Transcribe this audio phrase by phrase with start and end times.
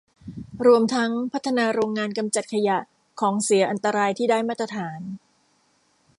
[0.65, 2.79] รวมทั้งพัฒนาโรงงานกำจัดขยะ
[3.19, 4.99] ของเสียอันตรายที่ได้มาตรฐาน